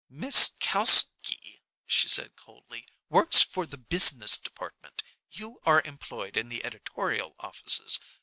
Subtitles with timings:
[0.09, 5.03] "Miss Kalski," she said coldly, "works for the business department.
[5.29, 7.99] You are employed in the editorial offices.